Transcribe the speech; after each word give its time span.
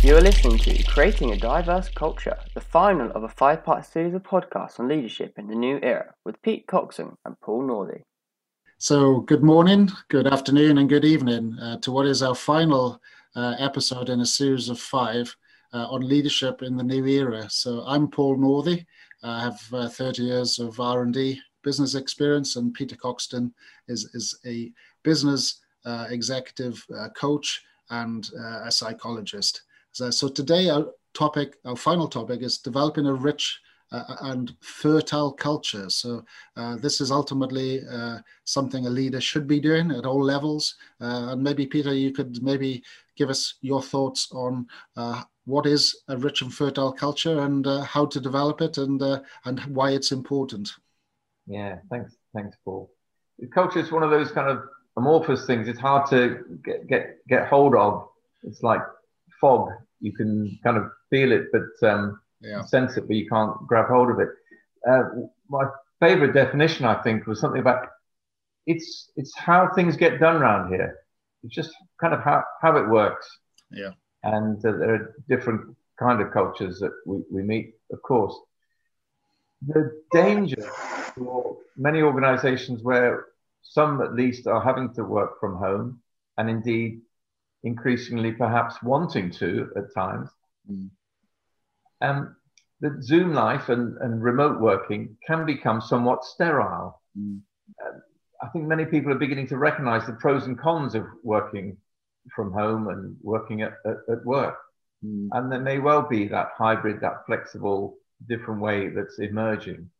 You 0.00 0.16
are 0.16 0.20
listening 0.20 0.58
to 0.58 0.80
Creating 0.84 1.32
a 1.32 1.36
Diverse 1.36 1.88
Culture, 1.88 2.38
the 2.54 2.60
final 2.60 3.10
of 3.10 3.24
a 3.24 3.28
five 3.28 3.64
part 3.64 3.84
series 3.84 4.14
of 4.14 4.22
podcasts 4.22 4.78
on 4.78 4.86
leadership 4.86 5.36
in 5.36 5.48
the 5.48 5.56
new 5.56 5.80
era 5.82 6.14
with 6.24 6.40
Pete 6.40 6.68
Coxon 6.68 7.16
and 7.24 7.38
Paul 7.40 7.64
Northey. 7.64 8.02
So, 8.78 9.18
good 9.22 9.42
morning, 9.42 9.90
good 10.08 10.28
afternoon, 10.28 10.78
and 10.78 10.88
good 10.88 11.04
evening 11.04 11.58
uh, 11.60 11.78
to 11.78 11.90
what 11.90 12.06
is 12.06 12.22
our 12.22 12.36
final 12.36 13.02
uh, 13.34 13.56
episode 13.58 14.08
in 14.08 14.20
a 14.20 14.26
series 14.26 14.68
of 14.68 14.78
five 14.78 15.34
uh, 15.72 15.88
on 15.90 16.08
leadership 16.08 16.62
in 16.62 16.76
the 16.76 16.84
new 16.84 17.04
era. 17.04 17.50
So, 17.50 17.82
I'm 17.84 18.06
Paul 18.06 18.38
Northey. 18.38 18.86
I 19.24 19.40
have 19.40 19.60
uh, 19.72 19.88
30 19.88 20.22
years 20.22 20.60
of 20.60 20.78
R&D 20.78 21.40
business 21.64 21.96
experience, 21.96 22.54
and 22.54 22.72
Peter 22.72 22.94
Coxon 22.94 23.52
is, 23.88 24.08
is 24.14 24.38
a 24.46 24.72
business 25.02 25.58
uh, 25.84 26.06
executive 26.08 26.86
uh, 26.96 27.08
coach 27.16 27.64
and 27.90 28.30
a 28.64 28.70
psychologist. 28.70 29.62
So, 30.00 30.28
today 30.28 30.70
our 30.70 30.86
topic, 31.14 31.56
our 31.64 31.76
final 31.76 32.08
topic 32.08 32.42
is 32.42 32.58
developing 32.58 33.06
a 33.06 33.14
rich 33.14 33.60
uh, 33.90 34.16
and 34.22 34.54
fertile 34.60 35.32
culture. 35.32 35.88
So 35.88 36.24
uh, 36.56 36.76
this 36.76 37.00
is 37.00 37.10
ultimately 37.10 37.80
uh, 37.90 38.18
something 38.44 38.86
a 38.86 38.90
leader 38.90 39.20
should 39.20 39.46
be 39.46 39.60
doing 39.60 39.90
at 39.90 40.06
all 40.06 40.22
levels. 40.22 40.76
Uh, 41.00 41.28
and 41.30 41.42
maybe 41.42 41.66
Peter, 41.66 41.94
you 41.94 42.12
could 42.12 42.42
maybe 42.42 42.82
give 43.16 43.30
us 43.30 43.54
your 43.60 43.82
thoughts 43.82 44.28
on 44.32 44.66
uh, 44.96 45.22
what 45.46 45.66
is 45.66 46.02
a 46.08 46.16
rich 46.16 46.42
and 46.42 46.52
fertile 46.52 46.92
culture 46.92 47.40
and 47.40 47.66
uh, 47.66 47.80
how 47.80 48.04
to 48.06 48.20
develop 48.20 48.60
it 48.60 48.78
and 48.78 49.02
and 49.44 49.60
why 49.74 49.90
it's 49.90 50.12
important. 50.12 50.70
Yeah, 51.46 51.78
thanks, 51.90 52.14
thanks, 52.34 52.56
Paul. 52.64 52.90
Culture 53.54 53.78
is 53.78 53.90
one 53.90 54.02
of 54.02 54.10
those 54.10 54.30
kind 54.30 54.50
of 54.50 54.64
amorphous 54.98 55.46
things. 55.46 55.66
It's 55.66 55.80
hard 55.80 56.08
to 56.10 56.44
get 56.62 56.86
get 56.86 57.26
get 57.28 57.48
hold 57.48 57.74
of. 57.74 58.08
It's 58.42 58.62
like 58.62 58.82
fog 59.40 59.70
you 60.00 60.12
can 60.12 60.58
kind 60.62 60.76
of 60.76 60.90
feel 61.10 61.32
it, 61.32 61.46
but 61.52 61.88
um, 61.88 62.20
yeah. 62.40 62.64
sense 62.64 62.96
it, 62.96 63.06
but 63.06 63.16
you 63.16 63.28
can't 63.28 63.54
grab 63.66 63.88
hold 63.88 64.10
of 64.10 64.20
it. 64.20 64.28
Uh, 64.88 65.02
my 65.48 65.64
favorite 66.00 66.34
definition, 66.34 66.84
I 66.84 67.02
think, 67.02 67.26
was 67.26 67.40
something 67.40 67.60
about 67.60 67.88
it's 68.66 69.10
it's 69.16 69.36
how 69.36 69.70
things 69.74 69.96
get 69.96 70.20
done 70.20 70.36
around 70.36 70.70
here. 70.70 70.96
It's 71.42 71.54
just 71.54 71.72
kind 72.00 72.14
of 72.14 72.20
how, 72.20 72.44
how 72.60 72.76
it 72.76 72.88
works. 72.88 73.26
Yeah. 73.70 73.92
And 74.22 74.58
uh, 74.64 74.72
there 74.72 74.94
are 74.94 75.14
different 75.28 75.76
kind 75.98 76.20
of 76.20 76.32
cultures 76.32 76.78
that 76.80 76.92
we, 77.06 77.22
we 77.30 77.42
meet, 77.42 77.74
of 77.92 78.02
course. 78.02 78.34
The 79.66 80.00
danger 80.12 80.62
for 81.14 81.56
many 81.76 82.02
organizations 82.02 82.82
where 82.82 83.26
some 83.62 84.00
at 84.02 84.14
least 84.14 84.46
are 84.46 84.62
having 84.62 84.92
to 84.94 85.04
work 85.04 85.40
from 85.40 85.56
home 85.56 86.00
and 86.36 86.48
indeed 86.48 87.00
increasingly 87.64 88.32
perhaps 88.32 88.82
wanting 88.82 89.30
to 89.32 89.70
at 89.76 89.94
times. 89.94 90.30
Mm. 90.70 90.90
Um, 92.00 92.36
that 92.80 93.02
Zoom 93.02 93.32
life 93.32 93.68
and, 93.68 93.96
and 93.98 94.22
remote 94.22 94.60
working 94.60 95.16
can 95.26 95.44
become 95.44 95.80
somewhat 95.80 96.24
sterile. 96.24 97.02
Mm. 97.18 97.40
Uh, 97.84 97.98
I 98.40 98.48
think 98.48 98.66
many 98.66 98.84
people 98.84 99.12
are 99.12 99.18
beginning 99.18 99.48
to 99.48 99.58
recognize 99.58 100.06
the 100.06 100.12
pros 100.12 100.46
and 100.46 100.58
cons 100.58 100.94
of 100.94 101.04
working 101.24 101.76
from 102.34 102.52
home 102.52 102.88
and 102.88 103.16
working 103.22 103.62
at, 103.62 103.72
at, 103.84 103.96
at 104.10 104.24
work. 104.24 104.56
Mm. 105.04 105.28
And 105.32 105.50
there 105.50 105.60
may 105.60 105.78
well 105.78 106.02
be 106.02 106.28
that 106.28 106.50
hybrid, 106.56 107.00
that 107.00 107.26
flexible, 107.26 107.96
different 108.28 108.60
way 108.60 108.88
that's 108.88 109.18
emerging. 109.18 109.90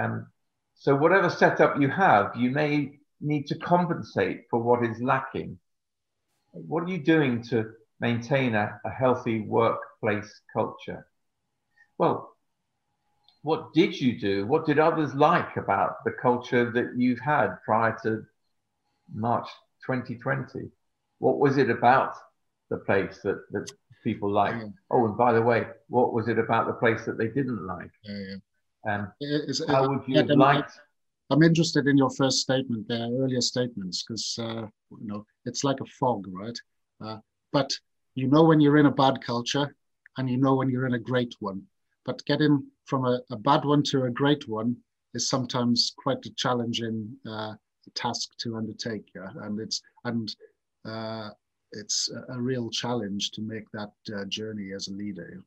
Um, 0.00 0.26
so, 0.74 0.94
whatever 0.94 1.30
setup 1.30 1.80
you 1.80 1.88
have, 1.88 2.34
you 2.36 2.50
may 2.50 2.98
need 3.20 3.46
to 3.46 3.58
compensate 3.58 4.42
for 4.50 4.60
what 4.60 4.84
is 4.84 5.00
lacking 5.00 5.58
what 6.54 6.84
are 6.84 6.88
you 6.88 6.98
doing 6.98 7.42
to 7.44 7.72
maintain 8.00 8.54
a, 8.54 8.80
a 8.84 8.90
healthy 8.90 9.40
workplace 9.40 10.40
culture? 10.52 11.06
Well, 11.98 12.34
what 13.42 13.74
did 13.74 14.00
you 14.00 14.18
do? 14.18 14.46
What 14.46 14.66
did 14.66 14.78
others 14.78 15.14
like 15.14 15.56
about 15.56 16.04
the 16.04 16.12
culture 16.12 16.70
that 16.70 16.94
you've 16.96 17.20
had 17.20 17.56
prior 17.64 17.96
to 18.02 18.24
March 19.12 19.48
2020? 19.86 20.70
What 21.18 21.38
was 21.38 21.58
it 21.58 21.70
about 21.70 22.14
the 22.70 22.78
place 22.78 23.18
that, 23.22 23.44
that 23.50 23.70
people 24.02 24.30
liked? 24.30 24.62
Yeah. 24.62 24.68
Oh, 24.90 25.04
and 25.04 25.16
by 25.16 25.32
the 25.32 25.42
way, 25.42 25.66
what 25.88 26.14
was 26.14 26.28
it 26.28 26.38
about 26.38 26.66
the 26.66 26.72
place 26.74 27.04
that 27.04 27.18
they 27.18 27.28
didn't 27.28 27.66
like? 27.66 27.90
Yeah, 28.02 28.18
yeah. 28.18 28.36
Um, 28.86 29.12
how 29.68 29.88
would 29.88 30.02
you 30.06 30.18
have 30.18 30.28
liked 30.28 30.72
I'm 31.30 31.42
interested 31.42 31.86
in 31.86 31.96
your 31.96 32.10
first 32.10 32.38
statement 32.38 32.86
there, 32.86 33.08
earlier 33.20 33.40
statements, 33.40 34.04
because 34.06 34.36
uh, 34.38 34.66
you 35.00 35.06
know 35.06 35.24
it's 35.46 35.64
like 35.64 35.80
a 35.80 35.86
fog, 35.98 36.26
right? 36.28 36.58
Uh, 37.04 37.18
but 37.52 37.72
you 38.14 38.28
know 38.28 38.44
when 38.44 38.60
you're 38.60 38.78
in 38.78 38.86
a 38.86 38.90
bad 38.92 39.20
culture, 39.22 39.74
and 40.18 40.28
you 40.28 40.36
know 40.36 40.54
when 40.54 40.70
you're 40.70 40.86
in 40.86 40.94
a 40.94 40.98
great 40.98 41.34
one. 41.40 41.62
But 42.04 42.24
getting 42.26 42.64
from 42.84 43.06
a, 43.06 43.20
a 43.30 43.36
bad 43.36 43.64
one 43.64 43.82
to 43.84 44.04
a 44.04 44.10
great 44.10 44.46
one 44.48 44.76
is 45.14 45.28
sometimes 45.28 45.94
quite 45.96 46.24
a 46.26 46.30
challenging 46.36 47.16
uh, 47.28 47.54
task 47.94 48.36
to 48.38 48.56
undertake. 48.56 49.08
Yeah? 49.14 49.30
And 49.42 49.58
it's 49.60 49.80
and 50.04 50.34
uh, 50.84 51.30
it's 51.72 52.10
a, 52.28 52.40
real 52.40 52.70
challenge 52.70 53.30
to 53.32 53.42
make 53.42 53.64
that 53.72 53.92
uh, 54.14 54.24
journey 54.26 54.72
as 54.74 54.88
a 54.88 54.92
leader. 54.92 55.42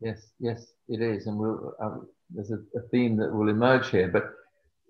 Yes, 0.00 0.32
yes, 0.40 0.66
it 0.88 1.00
is, 1.00 1.26
and 1.26 1.38
we'll, 1.38 1.74
uh, 1.80 1.98
there's 2.30 2.50
a, 2.50 2.58
a 2.76 2.80
theme 2.90 3.16
that 3.18 3.32
will 3.32 3.48
emerge 3.48 3.90
here, 3.90 4.08
but 4.08 4.32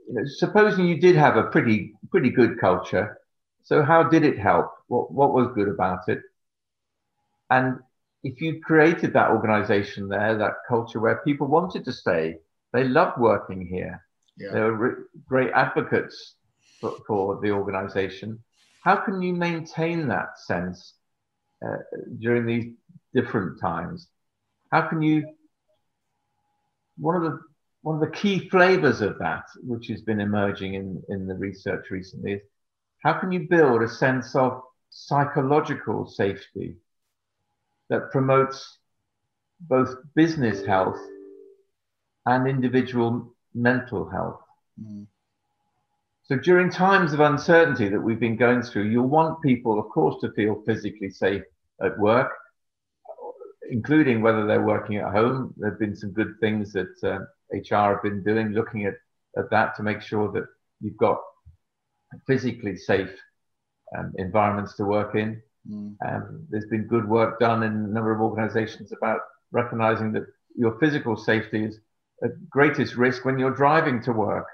you 0.07 0.15
know, 0.15 0.23
supposing 0.25 0.87
you 0.87 1.01
did 1.01 1.17
have 1.17 1.37
a 1.37 1.45
pretty 1.45 1.95
pretty 2.11 2.31
good 2.31 2.59
culture, 2.61 3.19
so 3.63 3.83
how 3.83 4.03
did 4.03 4.25
it 4.25 4.39
help? 4.39 4.71
What 4.89 5.13
what 5.13 5.33
was 5.33 5.49
good 5.55 5.69
about 5.69 6.09
it? 6.09 6.21
And 7.51 7.79
if 8.23 8.41
you 8.41 8.61
created 8.61 9.13
that 9.13 9.31
organization 9.31 10.09
there, 10.09 10.37
that 10.37 10.55
culture 10.69 11.01
where 11.01 11.21
people 11.25 11.47
wanted 11.47 11.85
to 11.85 11.93
stay, 11.93 12.37
they 12.73 12.85
loved 12.85 13.21
working 13.21 13.67
here. 13.67 14.05
Yeah. 14.37 14.53
They 14.53 14.61
were 14.61 14.77
re- 14.77 15.05
great 15.29 15.51
advocates 15.53 16.35
for, 16.81 16.97
for, 17.07 17.41
the 17.41 17.51
organization. 17.51 18.43
How 18.83 18.97
can 18.97 19.23
you 19.23 19.35
maintain 19.35 20.09
that 20.09 20.39
sense 20.39 20.95
uh, 21.65 21.77
during 22.19 22.47
these 22.47 22.73
different 23.15 23.61
times? 23.61 24.09
How 24.73 24.89
can 24.89 25.03
you? 25.03 25.25
One 26.97 27.17
of 27.17 27.23
the 27.23 27.39
one 27.85 27.97
of 27.97 28.01
the 28.01 28.17
key 28.17 28.49
flavors 28.49 29.03
of 29.03 29.19
that, 29.19 29.45
which 29.63 29.89
has 29.89 30.01
been 30.01 30.19
emerging 30.19 30.73
in, 30.73 31.03
in 31.11 31.27
the 31.27 31.35
research 31.35 31.91
recently, 31.91 32.33
is 32.33 32.41
how 33.03 33.13
can 33.13 33.31
you 33.31 33.47
build 33.47 33.83
a 33.83 33.89
sense 33.89 34.35
of 34.35 34.63
psychological 34.89 36.07
safety 36.07 36.77
that 37.91 38.11
promotes 38.11 38.79
both 39.61 39.91
business 40.15 40.65
health 40.65 40.99
and 42.25 42.49
individual 42.49 43.35
mental 43.55 44.09
health? 44.09 44.41
Mm. 44.83 45.07
So 46.23 46.37
during 46.37 46.71
times 46.71 47.13
of 47.13 47.21
uncertainty 47.21 47.91
that 47.91 48.01
we've 48.01 48.19
been 48.19 48.39
going 48.39 48.63
through, 48.63 48.85
you'll 48.85 49.09
want 49.09 49.43
people, 49.43 49.79
of 49.79 49.91
course, 49.91 50.23
to 50.23 50.33
feel 50.33 50.63
physically 50.65 51.11
safe 51.11 51.43
at 51.83 51.99
work, 51.99 52.33
including 53.71 54.23
whether 54.23 54.47
they're 54.47 54.63
working 54.63 54.97
at 54.97 55.13
home. 55.13 55.53
There 55.59 55.69
have 55.69 55.79
been 55.79 55.95
some 55.95 56.13
good 56.13 56.37
things 56.41 56.73
that 56.73 56.95
uh, 57.03 57.19
HR 57.55 57.95
have 57.95 58.03
been 58.03 58.23
doing, 58.23 58.53
looking 58.53 58.85
at, 58.85 58.95
at 59.37 59.51
that 59.51 59.77
to 59.77 59.83
make 59.83 60.01
sure 60.01 60.31
that 60.33 60.45
you've 60.81 60.97
got 60.97 61.21
physically 62.27 62.77
safe 62.77 63.11
um, 63.97 64.13
environments 64.19 64.75
to 64.77 64.85
work 64.85 65.15
in. 65.15 65.43
Mm. 65.71 65.97
Um, 66.07 66.47
there's 66.51 66.67
been 66.67 66.87
good 66.87 67.09
work 67.09 67.39
done 67.39 67.63
in 67.63 67.73
a 67.73 67.89
number 67.89 68.13
of 68.13 68.21
organizations 68.21 68.93
about 68.93 69.21
recognizing 69.53 70.13
that 70.13 70.27
your 70.57 70.79
physical 70.79 71.17
safety 71.17 71.65
is 71.65 71.81
at 72.23 72.31
greatest 72.49 72.97
risk 72.97 73.25
when 73.25 73.39
you're 73.39 73.55
driving 73.55 74.03
to 74.03 74.13
work. 74.13 74.47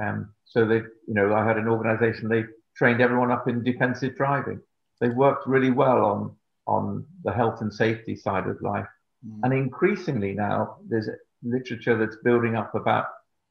Um, 0.00 0.32
so 0.44 0.64
they, 0.64 0.76
you 0.76 1.14
know, 1.14 1.34
I 1.34 1.46
had 1.46 1.58
an 1.58 1.68
organization, 1.68 2.28
they 2.28 2.44
trained 2.76 3.00
everyone 3.00 3.30
up 3.30 3.48
in 3.48 3.62
defensive 3.62 4.16
driving. 4.16 4.60
They 5.00 5.08
worked 5.08 5.46
really 5.46 5.70
well 5.70 6.04
on, 6.04 6.36
on 6.66 7.06
the 7.24 7.32
health 7.32 7.60
and 7.60 7.72
safety 7.72 8.16
side 8.16 8.46
of 8.46 8.62
life. 8.62 8.86
Mm. 9.26 9.40
And 9.42 9.52
increasingly 9.52 10.32
now, 10.32 10.76
there's 10.88 11.08
literature 11.42 11.96
that's 11.98 12.16
building 12.22 12.56
up 12.56 12.74
about 12.74 13.06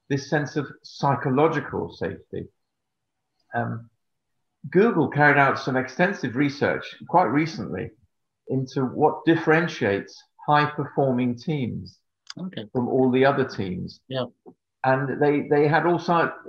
this 0.10 0.30
sense 0.30 0.56
of 0.56 0.68
psychological 0.84 1.92
safety. 1.94 2.48
Um, 3.54 3.90
Google 4.70 5.08
carried 5.10 5.38
out 5.38 5.60
some 5.60 5.76
extensive 5.76 6.36
research 6.36 6.84
quite 7.10 7.26
recently 7.26 7.90
into 8.48 8.82
what 8.82 9.26
differentiates 9.26 10.22
high 10.48 10.66
performing 10.66 11.38
teams 11.38 12.00
okay. 12.38 12.66
from 12.72 12.88
all 12.88 13.10
the 13.12 13.26
other 13.26 13.46
teams. 13.46 14.02
Yeah. 14.08 14.26
And 14.84 15.22
they, 15.22 15.48
they 15.48 15.68
had 15.68 15.86
all, 15.86 16.02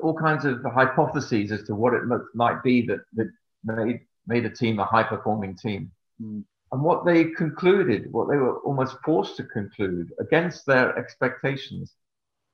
all 0.02 0.14
kinds 0.14 0.44
of 0.44 0.62
hypotheses 0.64 1.52
as 1.52 1.62
to 1.64 1.74
what 1.74 1.94
it 1.94 2.02
might 2.34 2.62
be 2.62 2.86
that, 2.86 3.00
that 3.14 3.30
made, 3.64 4.00
made 4.26 4.44
a 4.44 4.50
team 4.50 4.78
a 4.78 4.84
high 4.84 5.02
performing 5.02 5.56
team. 5.56 5.92
Mm. 6.20 6.44
And 6.72 6.82
what 6.82 7.04
they 7.04 7.26
concluded, 7.26 8.10
what 8.12 8.28
they 8.28 8.36
were 8.36 8.58
almost 8.60 8.96
forced 9.04 9.36
to 9.36 9.44
conclude 9.44 10.10
against 10.18 10.64
their 10.66 10.98
expectations, 10.98 11.92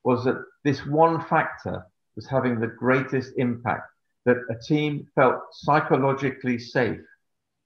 was 0.05 0.25
that 0.25 0.45
this 0.65 0.85
one 0.85 1.25
factor 1.27 1.87
was 2.17 2.27
having 2.27 2.59
the 2.59 2.67
greatest 2.67 3.35
impact, 3.37 3.89
that 4.25 4.39
a 4.51 4.57
team 4.61 5.07
felt 5.15 5.41
psychologically 5.53 6.59
safe. 6.59 7.01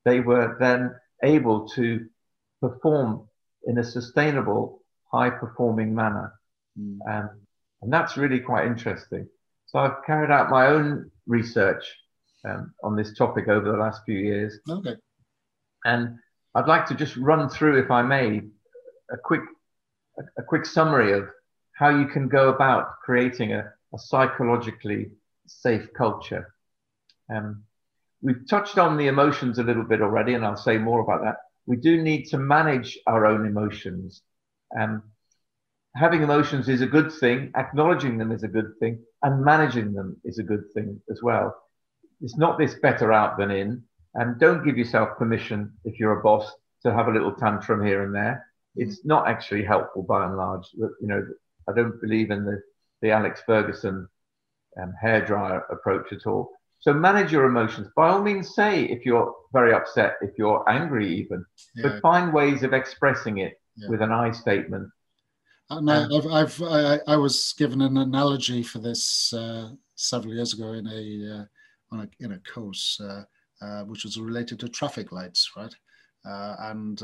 They 0.05 0.21
were 0.21 0.57
then 0.61 0.95
able 1.25 1.69
to 1.71 2.07
perform 2.61 3.29
in 3.65 3.79
a 3.79 3.85
sustainable, 3.85 4.83
high 5.11 5.31
performing 5.31 5.95
manner. 5.95 6.35
Mm. 6.79 6.99
Um, 7.09 7.31
and 7.81 7.93
that's 7.93 8.17
really 8.17 8.41
quite 8.41 8.67
interesting. 8.67 9.27
So 9.67 9.79
I've 9.79 10.05
carried 10.05 10.31
out 10.31 10.51
my 10.51 10.67
own 10.67 11.11
research 11.27 11.85
um, 12.45 12.75
on 12.85 12.95
this 12.95 13.17
topic 13.17 13.49
over 13.49 13.71
the 13.71 13.79
last 13.79 14.03
few 14.05 14.19
years. 14.19 14.59
Okay. 14.69 14.97
And 15.85 16.19
I'd 16.55 16.69
like 16.69 16.87
to 16.87 16.95
just 16.95 17.17
run 17.17 17.49
through, 17.49 17.83
if 17.83 17.91
I 17.91 18.03
may, 18.03 18.43
a 19.11 19.17
quick, 19.23 19.43
a, 20.39 20.43
quick 20.43 20.67
summary 20.67 21.13
of 21.13 21.29
how 21.73 21.89
you 21.89 22.07
can 22.07 22.29
go 22.29 22.51
about 22.51 23.01
creating 23.03 23.53
a, 23.53 23.73
a 23.95 23.99
psychologically 23.99 25.13
safe 25.47 25.89
culture. 25.97 26.55
Um, 27.35 27.65
we've 28.21 28.47
touched 28.49 28.79
on 28.79 28.99
the 28.99 29.07
emotions 29.07 29.59
a 29.59 29.63
little 29.63 29.85
bit 29.85 30.03
already, 30.03 30.35
and 30.35 30.45
I'll 30.45 30.57
say 30.57 30.77
more 30.77 31.01
about 31.01 31.23
that. 31.23 31.37
We 31.67 31.77
do 31.77 32.03
need 32.03 32.25
to 32.27 32.39
manage 32.39 32.99
our 33.07 33.25
own 33.25 33.47
emotions. 33.47 34.23
Um, 34.79 35.03
having 35.97 36.23
emotions 36.23 36.69
is 36.69 36.83
a 36.83 36.87
good 36.87 37.13
thing, 37.13 37.53
acknowledging 37.57 38.19
them 38.19 38.31
is 38.31 38.43
a 38.43 38.49
good 38.49 38.73
thing, 38.79 38.99
and 39.23 39.45
managing 39.45 39.95
them 39.95 40.17
is 40.25 40.39
a 40.39 40.43
good 40.43 40.65
thing 40.75 41.01
as 41.11 41.23
well. 41.23 41.57
It's 42.21 42.37
not 42.37 42.59
this 42.59 42.75
better 42.75 43.13
out 43.13 43.39
than 43.39 43.51
in, 43.51 43.85
and 44.15 44.39
don't 44.39 44.65
give 44.65 44.77
yourself 44.77 45.17
permission 45.19 45.73
if 45.85 45.99
you're 45.99 46.19
a 46.19 46.23
boss 46.23 46.53
to 46.85 46.93
have 46.93 47.09
a 47.09 47.13
little 47.13 47.33
tantrum 47.33 47.85
here 47.85 48.05
and 48.05 48.15
there. 48.15 48.47
It's 48.75 49.05
not 49.05 49.29
actually 49.29 49.65
helpful 49.65 50.03
by 50.03 50.25
and 50.25 50.37
large. 50.37 50.67
You 50.75 50.97
know, 51.03 51.27
I 51.69 51.73
don't 51.75 52.01
believe 52.01 52.31
in 52.31 52.45
the, 52.45 52.61
the 53.01 53.11
Alex 53.11 53.43
Ferguson 53.47 54.09
um, 54.81 54.95
hairdryer 55.03 55.63
approach 55.71 56.13
at 56.13 56.27
all. 56.27 56.51
So 56.81 56.93
manage 56.93 57.31
your 57.31 57.45
emotions. 57.45 57.89
By 57.95 58.09
all 58.09 58.23
means, 58.23 58.55
say 58.55 58.85
if 58.85 59.07
you're 59.07 59.35
very 59.53 59.73
upset, 59.73 60.17
if 60.21 60.31
you're 60.37 60.69
angry, 60.69 61.15
even, 61.17 61.45
yeah. 61.77 61.83
but 61.89 62.03
find 62.03 62.33
ways 62.33 62.65
of 62.65 62.73
expressing 62.73 63.39
it 63.39 63.61
yeah. 63.77 63.89
with 63.89 64.03
an 64.03 64.11
I 64.11 64.33
statement. 64.33 64.89
And 65.71 65.89
uh, 65.89 66.09
I've, 66.13 66.27
I've 66.27 66.63
I, 66.63 66.99
I, 67.07 67.17
was 67.17 67.55
given 67.57 67.81
an 67.81 67.97
analogy 67.97 68.63
for 68.63 68.79
this 68.79 69.33
uh, 69.33 69.71
several 69.95 70.35
years 70.35 70.53
ago 70.55 70.73
in 70.73 70.87
a 70.87 71.35
uh, 71.35 71.45
on 71.93 72.01
a 72.01 72.25
in 72.25 72.33
a 72.33 72.39
course, 72.41 73.01
uh, 73.03 73.23
which 73.87 74.05
was 74.05 74.19
related 74.19 74.59
to 74.61 74.69
traffic 74.69 75.13
lights, 75.13 75.51
right? 75.57 75.75
Uh, 76.25 76.57
and 76.71 77.03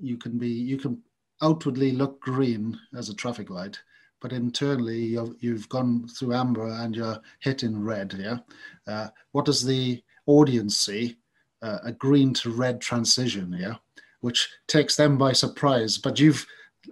you 0.00 0.16
can 0.16 0.38
be 0.38 0.48
you 0.48 0.76
can 0.76 1.02
outwardly 1.42 1.92
look 1.92 2.20
green 2.20 2.78
as 2.94 3.08
a 3.08 3.14
traffic 3.14 3.50
light, 3.50 3.78
but 4.20 4.32
internally 4.32 4.98
you've, 4.98 5.34
you've 5.40 5.68
gone 5.68 6.06
through 6.08 6.34
amber 6.34 6.66
and 6.66 6.94
you're 6.94 7.18
hitting 7.40 7.82
red. 7.82 8.14
Yeah. 8.18 8.38
Uh, 8.86 9.08
what 9.32 9.46
does 9.46 9.64
the 9.64 10.02
audience 10.26 10.76
see? 10.76 11.16
Uh, 11.62 11.78
a 11.84 11.92
green 11.92 12.32
to 12.32 12.50
red 12.50 12.80
transition. 12.80 13.56
Yeah, 13.58 13.74
which 14.20 14.48
takes 14.66 14.96
them 14.96 15.18
by 15.18 15.32
surprise. 15.32 15.98
But 15.98 16.18
you've 16.18 16.46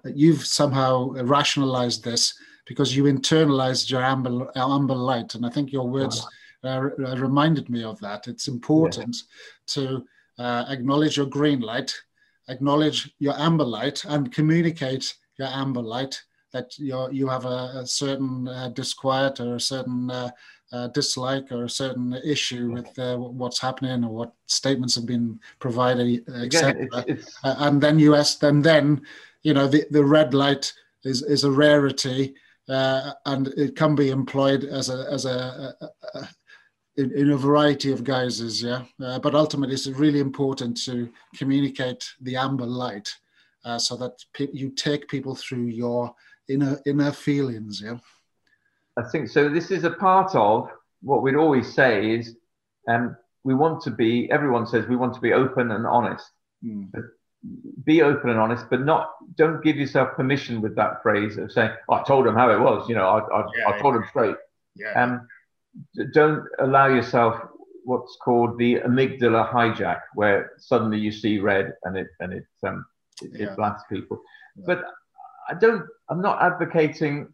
you've 0.04 0.44
somehow 0.44 1.10
rationalized 1.12 2.04
this 2.04 2.34
because 2.66 2.94
you 2.94 3.04
internalized 3.04 3.90
your 3.90 4.02
amber 4.02 4.50
amber 4.56 4.94
light, 4.94 5.34
and 5.34 5.46
I 5.46 5.50
think 5.50 5.72
your 5.72 5.88
words 5.88 6.26
uh, 6.64 6.80
reminded 7.16 7.68
me 7.68 7.84
of 7.84 7.98
that. 8.00 8.28
It's 8.28 8.48
important 8.48 9.16
yeah. 9.16 9.74
to 9.74 10.06
uh, 10.38 10.64
acknowledge 10.68 11.16
your 11.16 11.26
green 11.26 11.60
light, 11.60 11.94
acknowledge 12.48 13.12
your 13.18 13.38
amber 13.38 13.64
light, 13.64 14.04
and 14.04 14.32
communicate 14.32 15.14
your 15.38 15.48
amber 15.48 15.82
light 15.82 16.20
that 16.52 16.78
you 16.78 17.08
you 17.12 17.28
have 17.28 17.44
a, 17.44 17.72
a 17.82 17.86
certain 17.86 18.48
uh, 18.48 18.68
disquiet 18.68 19.40
or 19.40 19.56
a 19.56 19.60
certain 19.60 20.10
uh, 20.10 20.30
uh, 20.72 20.88
dislike 20.88 21.50
or 21.50 21.64
a 21.64 21.70
certain 21.70 22.14
issue 22.24 22.72
with 22.72 22.98
uh, 22.98 23.16
what's 23.16 23.60
happening 23.60 24.04
or 24.04 24.10
what 24.10 24.32
statements 24.46 24.94
have 24.94 25.06
been 25.06 25.38
provided, 25.58 26.24
etc. 26.42 26.86
Uh, 27.44 27.54
and 27.58 27.80
then 27.80 27.98
you 27.98 28.14
ask, 28.14 28.42
and 28.42 28.62
then 28.64 29.00
you 29.42 29.54
know 29.54 29.66
the, 29.66 29.86
the 29.90 30.04
red 30.04 30.34
light 30.34 30.72
is 31.04 31.22
is 31.22 31.44
a 31.44 31.50
rarity, 31.50 32.34
uh, 32.68 33.12
and 33.26 33.48
it 33.56 33.76
can 33.76 33.94
be 33.94 34.10
employed 34.10 34.64
as 34.64 34.88
a 34.90 35.06
as 35.10 35.24
a, 35.24 35.74
a, 35.80 36.18
a 36.18 36.28
in, 36.98 37.12
in, 37.16 37.30
a 37.30 37.36
variety 37.36 37.92
of 37.92 38.04
guises, 38.04 38.62
yeah. 38.62 38.82
but 38.98 39.34
ultimately, 39.34 39.74
it's 39.74 39.86
really 39.86 40.20
important 40.20 40.76
to 40.84 41.08
communicate 41.36 42.04
the 42.20 42.36
amber 42.36 42.66
light 42.66 43.08
so 43.78 43.96
that 43.96 44.24
pe- 44.34 44.52
you 44.52 44.70
take 44.70 45.08
people 45.08 45.34
through 45.34 45.66
your 45.66 46.14
inner 46.48 46.80
inner 46.86 47.12
feelings. 47.12 47.82
Yeah, 47.84 47.98
I 48.96 49.02
think 49.10 49.28
so. 49.28 49.48
This 49.48 49.70
is 49.70 49.84
a 49.84 49.90
part 49.90 50.34
of 50.34 50.70
what 51.02 51.22
we'd 51.22 51.36
always 51.36 51.72
say 51.72 52.10
is, 52.10 52.36
um, 52.88 53.16
we 53.44 53.54
want 53.54 53.82
to 53.82 53.90
be. 53.90 54.30
Everyone 54.30 54.66
says 54.66 54.86
we 54.86 54.96
want 54.96 55.14
to 55.14 55.20
be 55.20 55.32
open 55.32 55.70
and 55.70 55.86
honest. 55.86 56.30
Mm. 56.64 56.90
But 56.92 57.02
be 57.84 58.02
open 58.02 58.30
and 58.30 58.38
honest, 58.38 58.66
but 58.68 58.84
not 58.84 59.12
don't 59.36 59.62
give 59.62 59.76
yourself 59.76 60.16
permission 60.16 60.60
with 60.60 60.74
that 60.76 61.02
phrase 61.02 61.38
of 61.38 61.52
saying, 61.52 61.70
oh, 61.88 61.94
"I 61.94 62.02
told 62.02 62.26
him 62.26 62.34
how 62.34 62.50
it 62.50 62.58
was." 62.58 62.88
You 62.88 62.96
know, 62.96 63.08
I 63.08 63.18
I, 63.20 63.46
yeah, 63.56 63.68
I 63.68 63.78
told 63.78 63.94
him 63.94 64.04
straight. 64.08 64.36
Yeah. 64.74 65.02
Um, 65.02 65.28
don't 66.12 66.44
allow 66.58 66.88
yourself 66.88 67.40
what's 67.84 68.16
called 68.22 68.58
the 68.58 68.76
amygdala 68.80 69.50
hijack, 69.52 70.00
where 70.14 70.52
suddenly 70.58 70.98
you 70.98 71.12
see 71.12 71.38
red 71.38 71.72
and 71.84 71.96
it 71.96 72.08
and 72.20 72.32
it 72.32 72.44
um 72.66 72.84
it, 73.22 73.30
yeah. 73.34 73.46
it 73.46 73.56
blasts 73.56 73.84
people. 73.90 74.20
Yeah. 74.56 74.64
But 74.66 74.84
I 75.48 75.54
don't, 75.54 75.86
I'm 76.10 76.20
not 76.20 76.42
advocating, 76.42 77.32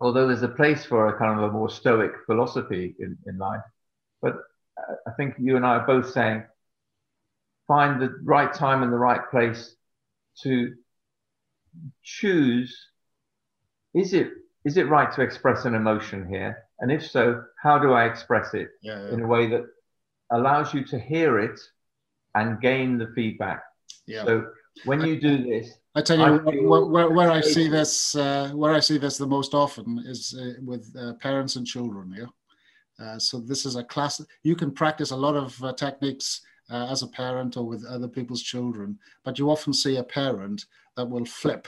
although 0.00 0.28
there's 0.28 0.42
a 0.42 0.48
place 0.48 0.84
for 0.84 1.08
a 1.08 1.18
kind 1.18 1.38
of 1.38 1.50
a 1.50 1.52
more 1.52 1.68
stoic 1.68 2.12
philosophy 2.24 2.94
in, 3.00 3.18
in 3.26 3.36
life, 3.36 3.62
but 4.22 4.36
I 5.06 5.10
think 5.16 5.34
you 5.38 5.56
and 5.56 5.66
I 5.66 5.76
are 5.76 5.86
both 5.86 6.10
saying 6.10 6.44
find 7.66 8.00
the 8.00 8.14
right 8.22 8.52
time 8.54 8.82
and 8.82 8.92
the 8.92 8.98
right 8.98 9.28
place 9.30 9.74
to 10.42 10.74
choose 12.02 12.78
is 13.94 14.12
it 14.12 14.30
is 14.64 14.76
it 14.76 14.88
right 14.88 15.12
to 15.12 15.22
express 15.22 15.64
an 15.64 15.74
emotion 15.74 16.28
here 16.28 16.65
and 16.80 16.92
if 16.92 17.08
so 17.08 17.42
how 17.62 17.78
do 17.78 17.92
i 17.92 18.04
express 18.04 18.54
it 18.54 18.70
yeah, 18.82 19.00
yeah. 19.02 19.12
in 19.12 19.22
a 19.22 19.26
way 19.26 19.48
that 19.48 19.64
allows 20.30 20.74
you 20.74 20.84
to 20.84 20.98
hear 20.98 21.38
it 21.38 21.58
and 22.34 22.60
gain 22.60 22.98
the 22.98 23.08
feedback 23.14 23.62
yeah. 24.06 24.24
so 24.24 24.46
when 24.84 25.00
you 25.00 25.20
do 25.20 25.42
this 25.42 25.78
I 25.96 26.02
tell 26.02 26.18
you 26.18 26.24
I 26.24 26.68
where, 26.68 26.84
where, 26.84 27.08
where, 27.08 27.30
I 27.30 27.40
see 27.40 27.68
this, 27.68 28.14
uh, 28.14 28.50
where 28.54 28.74
I 28.74 28.80
see 28.80 28.98
this 28.98 29.16
the 29.16 29.26
most 29.26 29.54
often 29.54 29.98
is 30.04 30.38
uh, 30.38 30.60
with 30.62 30.94
uh, 30.94 31.14
parents 31.14 31.56
and 31.56 31.66
children. 31.66 32.14
Yeah, 32.14 32.26
uh, 33.02 33.18
so 33.18 33.40
this 33.40 33.64
is 33.64 33.76
a 33.76 33.82
class. 33.82 34.20
You 34.42 34.56
can 34.56 34.72
practice 34.72 35.10
a 35.10 35.16
lot 35.16 35.36
of 35.36 35.64
uh, 35.64 35.72
techniques 35.72 36.42
uh, 36.70 36.88
as 36.90 37.02
a 37.02 37.08
parent 37.08 37.56
or 37.56 37.64
with 37.64 37.82
other 37.86 38.08
people's 38.08 38.42
children, 38.42 38.98
but 39.24 39.38
you 39.38 39.50
often 39.50 39.72
see 39.72 39.96
a 39.96 40.02
parent 40.02 40.66
that 40.98 41.08
will 41.08 41.24
flip, 41.24 41.66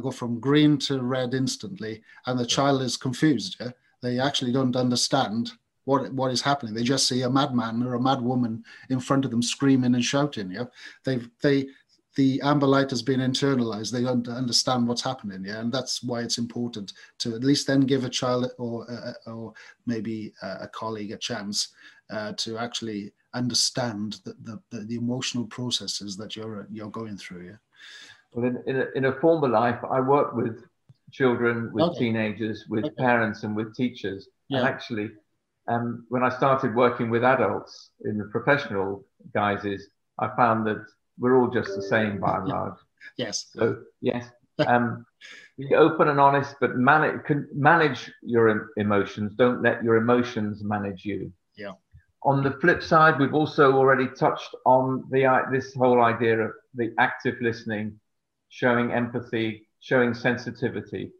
go 0.00 0.10
from 0.10 0.40
green 0.40 0.78
to 0.78 1.02
red 1.02 1.34
instantly, 1.34 2.02
and 2.26 2.38
the 2.38 2.46
child 2.46 2.80
is 2.80 2.96
confused. 2.96 3.56
Yeah, 3.60 3.72
they 4.02 4.18
actually 4.18 4.52
don't 4.52 4.76
understand 4.76 5.52
what 5.84 6.12
what 6.12 6.30
is 6.30 6.40
happening. 6.40 6.74
They 6.74 6.82
just 6.82 7.08
see 7.08 7.22
a 7.22 7.30
madman 7.30 7.82
or 7.82 7.94
a 7.94 8.00
mad 8.00 8.20
woman 8.20 8.64
in 8.90 9.00
front 9.00 9.24
of 9.24 9.30
them 9.30 9.42
screaming 9.42 9.94
and 9.94 10.04
shouting. 10.04 10.50
Yeah, 10.50 10.64
they 11.04 11.20
they 11.42 11.66
the 12.14 12.40
amber 12.42 12.66
light 12.66 12.90
has 12.90 13.02
been 13.02 13.20
internalized. 13.20 13.90
They 13.90 14.02
don't 14.02 14.28
understand 14.28 14.86
what's 14.86 15.02
happening, 15.02 15.44
yeah, 15.44 15.60
and 15.60 15.72
that's 15.72 16.02
why 16.02 16.20
it's 16.20 16.38
important 16.38 16.92
to 17.18 17.34
at 17.34 17.44
least 17.44 17.66
then 17.66 17.80
give 17.80 18.04
a 18.04 18.10
child 18.10 18.50
or 18.58 18.90
uh, 18.90 19.30
or 19.30 19.54
maybe 19.86 20.32
a 20.42 20.68
colleague 20.68 21.12
a 21.12 21.16
chance 21.16 21.68
uh, 22.10 22.32
to 22.36 22.58
actually 22.58 23.12
understand 23.34 24.20
the, 24.24 24.60
the, 24.70 24.80
the 24.80 24.94
emotional 24.96 25.46
processes 25.46 26.16
that 26.16 26.36
you're 26.36 26.68
you're 26.70 26.90
going 26.90 27.16
through. 27.16 27.46
Yeah. 27.46 27.56
Well, 28.32 28.46
in 28.46 28.62
in 28.66 28.76
a, 28.82 28.86
in 28.94 29.04
a 29.06 29.20
former 29.20 29.48
life, 29.48 29.80
I 29.90 30.00
worked 30.00 30.36
with 30.36 30.64
children, 31.12 31.70
with 31.72 31.84
okay. 31.84 31.98
teenagers, 31.98 32.64
with 32.68 32.84
okay. 32.84 32.94
parents, 32.96 33.42
and 33.44 33.54
with 33.54 33.74
teachers. 33.76 34.28
Yeah. 34.48 34.58
And 34.58 34.68
actually, 34.68 35.10
um, 35.68 36.06
when 36.08 36.22
I 36.22 36.30
started 36.30 36.74
working 36.74 37.10
with 37.10 37.22
adults 37.22 37.90
in 38.04 38.18
the 38.18 38.24
professional 38.24 39.04
guises, 39.34 39.88
I 40.18 40.28
found 40.36 40.66
that 40.66 40.84
we're 41.18 41.38
all 41.38 41.48
just 41.48 41.74
the 41.74 41.82
same 41.82 42.18
by 42.18 42.38
and 42.38 42.48
large. 42.48 42.74
yes. 43.16 43.46
So 43.54 43.82
yes, 44.00 44.26
um, 44.66 45.06
be 45.58 45.74
open 45.74 46.08
and 46.08 46.20
honest, 46.20 46.56
but 46.60 46.76
manage 46.76 47.20
manage 47.54 48.10
your 48.22 48.70
emotions. 48.76 49.34
Don't 49.36 49.62
let 49.62 49.84
your 49.84 49.96
emotions 49.96 50.62
manage 50.64 51.04
you. 51.04 51.32
Yeah. 51.56 51.72
On 52.24 52.42
the 52.42 52.52
flip 52.52 52.82
side, 52.82 53.18
we've 53.18 53.34
also 53.34 53.72
already 53.72 54.08
touched 54.08 54.54
on 54.64 55.04
the 55.10 55.44
this 55.52 55.74
whole 55.74 56.02
idea 56.02 56.38
of 56.40 56.52
the 56.74 56.92
active 56.98 57.36
listening, 57.40 57.98
showing 58.48 58.92
empathy, 58.92 59.66
showing 59.82 60.14
sensitivity. 60.14 61.12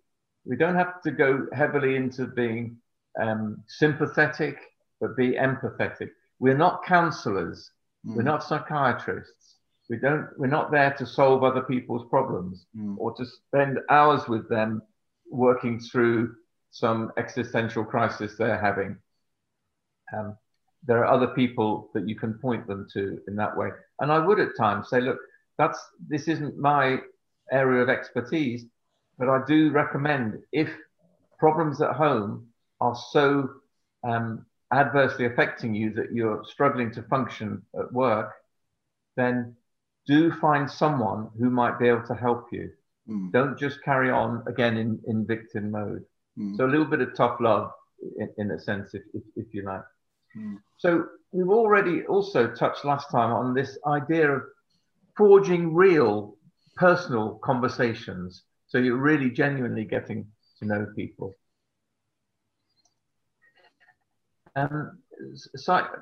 We 0.46 0.56
don't 0.56 0.76
have 0.76 1.02
to 1.02 1.10
go 1.10 1.46
heavily 1.52 1.96
into 1.96 2.26
being 2.26 2.78
um, 3.20 3.62
sympathetic, 3.68 4.56
but 5.00 5.16
be 5.16 5.32
empathetic. 5.32 6.08
We're 6.38 6.56
not 6.56 6.84
counselors. 6.86 7.70
Mm. 8.06 8.16
We're 8.16 8.22
not 8.22 8.42
psychiatrists 8.42 9.42
we 9.92 9.98
don't, 9.98 10.26
we're 10.38 10.46
not 10.46 10.70
there 10.70 10.94
to 10.94 11.04
solve 11.04 11.44
other 11.44 11.60
people's 11.60 12.08
problems 12.08 12.64
mm. 12.74 12.96
or 12.98 13.12
to 13.14 13.26
spend 13.26 13.78
hours 13.90 14.26
with 14.26 14.48
them 14.48 14.80
working 15.30 15.78
through 15.78 16.34
some 16.70 17.12
existential 17.18 17.84
crisis 17.84 18.34
they're 18.38 18.58
having. 18.58 18.96
Um, 20.16 20.38
there 20.86 21.04
are 21.04 21.12
other 21.12 21.28
people 21.28 21.90
that 21.92 22.08
you 22.08 22.16
can 22.16 22.32
point 22.34 22.66
them 22.66 22.86
to 22.94 23.18
in 23.28 23.36
that 23.36 23.54
way. 23.54 23.68
And 24.00 24.10
I 24.10 24.18
would 24.18 24.40
at 24.40 24.56
times 24.56 24.88
say, 24.88 25.02
look, 25.02 25.18
that's 25.58 25.78
this 26.08 26.26
isn't 26.26 26.56
my 26.56 27.00
area 27.52 27.82
of 27.82 27.88
expertise, 27.88 28.64
but 29.18 29.28
I 29.28 29.40
do 29.46 29.70
recommend 29.70 30.38
if 30.52 30.70
problems 31.38 31.80
at 31.80 31.92
home 31.94 32.48
are 32.80 32.96
so 33.10 33.48
um, 34.04 34.44
adversely 34.72 35.26
affecting 35.26 35.74
you 35.74 35.92
that 35.94 36.12
you're 36.12 36.42
struggling 36.44 36.90
to 36.92 37.02
function 37.02 37.62
at 37.78 37.92
work, 37.92 38.32
then 39.16 39.54
do 40.06 40.32
find 40.32 40.68
someone 40.68 41.28
who 41.38 41.50
might 41.50 41.78
be 41.78 41.88
able 41.88 42.06
to 42.06 42.14
help 42.14 42.46
you. 42.52 42.70
Mm. 43.08 43.32
Don't 43.32 43.58
just 43.58 43.82
carry 43.84 44.10
on 44.10 44.42
again 44.46 44.76
in, 44.76 45.00
in 45.06 45.26
victim 45.26 45.70
mode. 45.70 46.04
Mm. 46.38 46.56
So 46.56 46.66
a 46.66 46.70
little 46.70 46.86
bit 46.86 47.00
of 47.00 47.14
tough 47.14 47.38
love 47.40 47.70
in, 48.18 48.28
in 48.38 48.50
a 48.52 48.58
sense, 48.58 48.94
if, 48.94 49.02
if, 49.14 49.22
if 49.36 49.54
you 49.54 49.64
like. 49.64 49.82
Mm. 50.36 50.56
So 50.78 51.06
we've 51.32 51.48
already 51.48 52.04
also 52.06 52.48
touched 52.48 52.84
last 52.84 53.10
time 53.10 53.32
on 53.32 53.54
this 53.54 53.78
idea 53.86 54.30
of 54.30 54.42
forging 55.16 55.74
real 55.74 56.36
personal 56.76 57.38
conversations. 57.42 58.42
So 58.66 58.78
you're 58.78 58.96
really 58.96 59.30
genuinely 59.30 59.84
getting 59.84 60.26
to 60.58 60.64
know 60.64 60.86
people. 60.96 61.34
Um, 64.56 64.98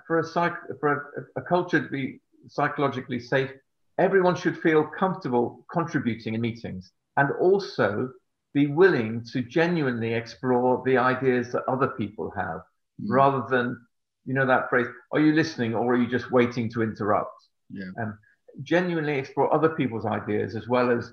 for 0.07 0.19
a, 0.19 0.25
psych, 0.25 0.55
for 0.81 1.29
a, 1.37 1.41
a 1.41 1.43
culture 1.43 1.81
to 1.81 1.89
be 1.89 2.21
psychologically 2.49 3.21
safe, 3.21 3.51
everyone 3.99 4.35
should 4.35 4.59
feel 4.59 4.85
comfortable 4.85 5.65
contributing 5.71 6.35
in 6.35 6.41
meetings 6.41 6.93
and 7.17 7.31
also 7.41 8.11
be 8.55 8.67
willing 8.67 9.25
to 9.33 9.43
genuinely 9.43 10.15
explore 10.15 10.83
the 10.85 10.97
ideas 10.97 11.53
that 11.53 11.63
other 11.69 11.89
people 11.89 12.33
have 12.37 12.61
mm. 13.01 13.09
rather 13.09 13.45
than 13.49 13.79
you 14.25 14.35
know 14.35 14.47
that 14.47 14.69
phrase 14.69 14.87
are 15.13 15.21
you 15.21 15.33
listening 15.33 15.75
or 15.75 15.93
are 15.93 15.97
you 15.97 16.09
just 16.09 16.31
waiting 16.31 16.69
to 16.71 16.83
interrupt 16.83 17.47
yeah. 17.71 17.85
um, 18.01 18.19
genuinely 18.63 19.19
explore 19.19 19.53
other 19.53 19.71
people's 19.71 20.07
ideas 20.07 20.55
as 20.55 20.69
well 20.69 20.91
as 20.91 21.13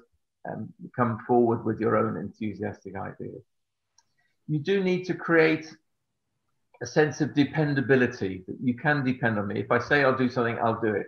um, 0.49 0.71
come 0.95 1.19
forward 1.27 1.65
with 1.65 1.79
your 1.79 1.97
own 1.97 2.17
enthusiastic 2.17 2.95
ideas 2.95 3.43
you 4.47 4.59
do 4.59 4.83
need 4.83 5.03
to 5.05 5.13
create 5.13 5.73
a 6.81 6.85
sense 6.85 7.21
of 7.21 7.33
dependability 7.33 8.43
that 8.47 8.57
you 8.61 8.75
can 8.75 9.03
depend 9.03 9.37
on 9.37 9.47
me 9.47 9.59
if 9.59 9.71
i 9.71 9.79
say 9.79 10.03
i'll 10.03 10.17
do 10.17 10.29
something 10.29 10.57
i'll 10.59 10.79
do 10.79 10.93
it 10.93 11.07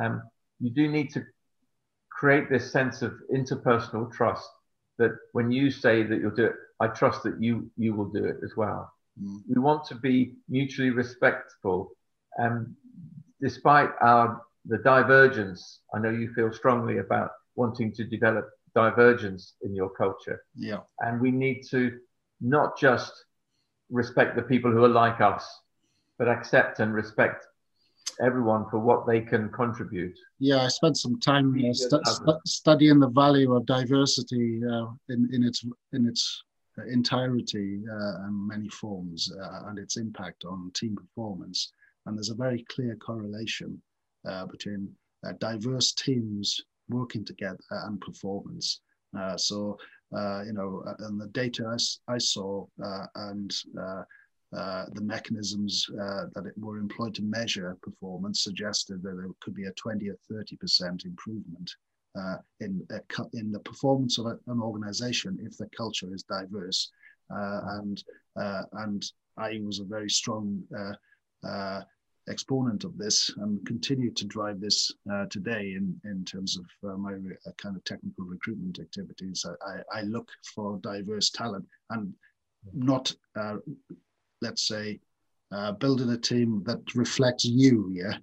um, 0.00 0.22
you 0.60 0.70
do 0.70 0.88
need 0.88 1.10
to 1.10 1.24
create 2.10 2.48
this 2.48 2.72
sense 2.72 3.02
of 3.02 3.12
interpersonal 3.32 4.10
trust 4.12 4.48
that 4.98 5.12
when 5.32 5.50
you 5.50 5.70
say 5.70 6.02
that 6.02 6.18
you'll 6.18 6.30
do 6.30 6.46
it, 6.46 6.54
I 6.80 6.88
trust 6.88 7.22
that 7.24 7.40
you 7.40 7.70
you 7.76 7.94
will 7.94 8.08
do 8.08 8.24
it 8.24 8.38
as 8.42 8.56
well. 8.56 8.92
Mm. 9.22 9.40
We 9.48 9.60
want 9.60 9.84
to 9.86 9.94
be 9.94 10.34
mutually 10.48 10.90
respectful, 10.90 11.92
and 12.36 12.74
despite 13.40 13.90
our 14.00 14.42
the 14.68 14.78
divergence, 14.78 15.80
I 15.94 15.98
know 15.98 16.10
you 16.10 16.32
feel 16.34 16.52
strongly 16.52 16.98
about 16.98 17.30
wanting 17.54 17.92
to 17.92 18.04
develop 18.04 18.48
divergence 18.74 19.54
in 19.62 19.74
your 19.74 19.90
culture. 19.90 20.42
Yeah, 20.54 20.80
and 21.00 21.20
we 21.20 21.30
need 21.30 21.62
to 21.70 21.98
not 22.40 22.78
just 22.78 23.12
respect 23.90 24.36
the 24.36 24.42
people 24.42 24.70
who 24.70 24.84
are 24.84 24.88
like 24.88 25.20
us, 25.20 25.48
but 26.18 26.28
accept 26.28 26.80
and 26.80 26.92
respect 26.94 27.46
everyone 28.20 28.66
for 28.70 28.78
what 28.78 29.06
they 29.06 29.20
can 29.20 29.50
contribute. 29.50 30.16
Yeah, 30.38 30.62
I 30.62 30.68
spent 30.68 30.96
some 30.96 31.18
time 31.20 31.54
uh, 31.64 31.72
stu- 31.72 32.38
studying 32.46 32.98
the 32.98 33.08
value 33.08 33.54
of 33.54 33.66
diversity 33.66 34.60
uh, 34.64 34.86
in, 35.08 35.28
in 35.32 35.42
its 35.42 35.64
in 35.92 36.06
its 36.06 36.42
entirety 36.88 37.82
uh, 37.90 38.24
and 38.24 38.48
many 38.48 38.68
forms 38.68 39.32
uh, 39.32 39.68
and 39.68 39.78
its 39.78 39.96
impact 39.96 40.44
on 40.44 40.70
team 40.74 40.94
performance. 40.94 41.72
And 42.04 42.16
there's 42.16 42.30
a 42.30 42.34
very 42.34 42.64
clear 42.68 42.96
correlation 42.96 43.80
between 44.50 44.88
uh, 45.26 45.32
diverse 45.40 45.92
teams 45.92 46.60
working 46.88 47.24
together 47.24 47.58
and 47.70 48.00
performance. 48.00 48.80
so, 49.36 49.78
you 50.12 50.52
know, 50.52 50.82
and 51.00 51.20
the 51.20 51.28
data 51.28 51.66
I, 52.08 52.14
I 52.14 52.18
saw 52.18 52.66
and 53.14 53.52
uh, 54.56 54.84
the 54.92 55.00
mechanisms 55.00 55.86
uh, 56.00 56.26
that 56.34 56.52
were 56.56 56.78
employed 56.78 57.14
to 57.14 57.22
measure 57.22 57.76
performance 57.82 58.44
suggested 58.44 59.02
that 59.02 59.16
there 59.16 59.28
could 59.40 59.54
be 59.54 59.66
a 59.66 59.72
20 59.72 60.08
or 60.08 60.16
30% 60.30 61.04
improvement 61.04 61.70
uh, 62.18 62.36
in, 62.60 62.86
in 63.34 63.52
the 63.52 63.60
performance 63.60 64.18
of 64.18 64.26
an 64.26 64.60
organization 64.60 65.38
if 65.42 65.56
the 65.58 65.68
culture 65.76 66.14
is 66.14 66.22
diverse. 66.22 66.90
Uh, 67.30 67.60
and, 67.78 68.04
uh, 68.40 68.62
and 68.74 69.04
I 69.36 69.60
was 69.62 69.80
a 69.80 69.84
very 69.84 70.08
strong 70.08 70.62
exponent 72.28 72.84
of 72.84 72.98
this 72.98 73.32
and 73.38 73.64
continue 73.66 74.10
to 74.10 74.24
drive 74.24 74.60
this 74.60 74.92
uh, 75.12 75.26
today 75.30 75.74
in, 75.76 75.98
in 76.04 76.24
terms 76.24 76.58
of 76.58 76.90
uh, 76.90 76.96
my 76.96 77.12
uh, 77.12 77.50
kind 77.56 77.76
of 77.76 77.84
technical 77.84 78.24
recruitment 78.24 78.78
activities. 78.80 79.44
I, 79.66 79.98
I, 79.98 80.02
look 80.02 80.28
for 80.54 80.78
diverse 80.78 81.30
talent 81.30 81.66
and 81.90 82.12
not 82.72 83.14
let's 84.42 84.66
say, 84.66 85.00
uh, 85.52 85.72
building 85.72 86.10
a 86.10 86.16
team 86.16 86.62
that 86.66 86.80
reflects 86.94 87.44
you. 87.44 87.90
Yeah, 87.92 88.16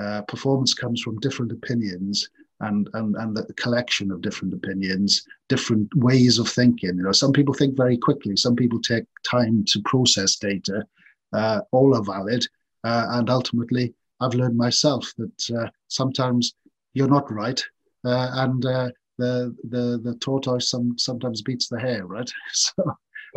uh, 0.00 0.22
performance 0.22 0.74
comes 0.74 1.00
from 1.00 1.18
different 1.20 1.52
opinions 1.52 2.28
and 2.60 2.88
and 2.94 3.16
and 3.16 3.36
the 3.36 3.52
collection 3.54 4.10
of 4.10 4.22
different 4.22 4.54
opinions, 4.54 5.26
different 5.48 5.88
ways 5.96 6.38
of 6.38 6.48
thinking. 6.48 6.96
You 6.96 7.04
know, 7.04 7.12
some 7.12 7.32
people 7.32 7.54
think 7.54 7.76
very 7.76 7.96
quickly. 7.96 8.36
Some 8.36 8.56
people 8.56 8.80
take 8.80 9.04
time 9.28 9.64
to 9.68 9.80
process 9.82 10.36
data. 10.36 10.84
Uh, 11.32 11.60
all 11.72 11.94
are 11.96 12.04
valid, 12.04 12.46
uh, 12.86 13.06
and 13.18 13.28
ultimately, 13.30 13.92
I've 14.20 14.34
learned 14.34 14.56
myself 14.56 15.12
that 15.18 15.50
uh, 15.58 15.68
sometimes 15.88 16.54
you're 16.94 17.08
not 17.08 17.30
right, 17.32 17.60
uh, 18.04 18.30
and 18.34 18.62
the 18.62 19.54
the 19.64 20.00
the 20.02 20.16
tortoise 20.20 20.70
some, 20.70 20.96
sometimes 20.98 21.42
beats 21.42 21.68
the 21.68 21.80
hare, 21.80 22.06
right? 22.06 22.30
So 22.52 22.72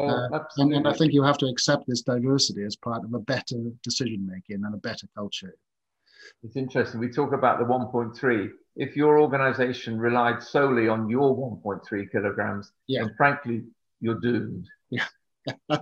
uh, 0.07 0.39
and, 0.57 0.73
and, 0.73 0.87
I 0.87 0.93
think 0.93 1.11
you 1.11 1.23
have 1.23 1.37
to 1.39 1.47
accept 1.47 1.83
this 1.87 2.03
diversity 2.03 2.63
as 2.63 2.77
part 2.77 3.03
of 3.03 3.13
a 3.13 3.19
better 3.19 3.57
decision 3.83 4.25
making 4.25 4.63
and 4.63 4.73
a 4.73 4.77
better 4.77 5.07
culture. 5.13 5.53
It's 6.43 6.55
interesting. 6.55 7.01
We 7.01 7.09
talk 7.09 7.33
about 7.33 7.59
the 7.59 7.65
1.3. 7.65 8.49
If 8.77 8.95
your 8.95 9.19
organization 9.19 9.99
relied 9.99 10.41
solely 10.41 10.87
on 10.87 11.09
your 11.09 11.35
1.3 11.35 12.11
kilograms, 12.11 12.71
yeah. 12.87 13.01
then 13.01 13.13
frankly, 13.17 13.63
you're 13.99 14.21
doomed. 14.21 14.67
Yeah. 14.89 15.07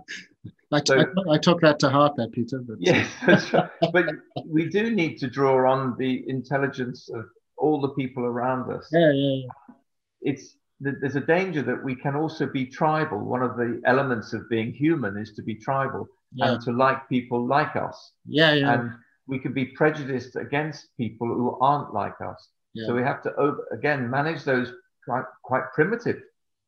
I, 0.72 0.82
so, 0.86 1.00
I, 1.00 1.34
I, 1.34 1.38
took 1.38 1.62
that 1.62 1.80
to 1.80 1.89
heart 1.89 2.13
there, 2.18 2.27
Peter. 2.27 2.60
But... 2.60 2.77
Yes, 2.80 3.10
right. 3.54 3.70
but 3.94 4.06
we 4.46 4.70
do 4.70 4.92
need 4.92 5.18
to 5.20 5.27
draw 5.27 5.72
on 5.72 5.96
the 5.98 6.24
intelligence 6.27 7.10
of 7.10 7.25
all 7.58 7.82
the 7.82 7.89
people 7.89 8.24
around 8.24 8.72
us. 8.72 8.88
Yeah, 8.92 9.12
yeah, 9.12 9.36
yeah. 9.36 9.75
It's 10.22 10.56
there's 10.80 11.16
a 11.16 11.22
danger 11.22 11.63
that 11.63 11.84
we 11.84 11.96
can 11.96 12.16
also 12.16 12.46
be 12.46 12.66
tribal. 12.66 13.20
One 13.20 13.42
of 13.42 13.56
the 13.58 13.82
elements 13.86 14.34
of 14.34 14.48
being 14.50 14.72
human 14.72 15.18
is 15.18 15.34
to 15.34 15.42
be 15.42 15.56
tribal 15.56 16.08
yeah. 16.34 16.54
and 16.54 16.62
to 16.63 16.72
like 16.72 17.10
people 17.10 17.48
like 17.48 17.75
us. 17.75 18.12
Yeah, 18.27 18.54
yeah. 18.54 18.74
And 18.74 18.92
we 19.27 19.39
can 19.39 19.54
be 19.54 19.66
prejudiced 19.66 20.36
against 20.36 20.88
people 20.98 21.27
who 21.27 21.58
aren't 21.62 21.94
like 21.94 22.20
us. 22.22 22.50
Yeah. 22.74 22.88
So 22.88 22.94
we 22.94 23.01
have 23.01 23.24
to 23.24 23.56
again 23.72 24.10
manage 24.10 24.44
those 24.44 24.72
quite, 25.06 25.25
quite 25.44 25.63
primitive 25.74 26.22